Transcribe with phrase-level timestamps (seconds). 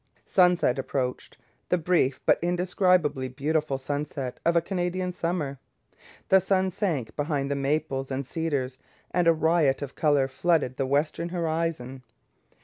[0.25, 1.37] Sunset approached
[1.69, 5.59] the brief but indescribably beautiful sunset of a Canadian summer.
[6.29, 8.79] The sun sank behind the maples and cedars,
[9.11, 12.01] and a riot of colour flooded the western horizon.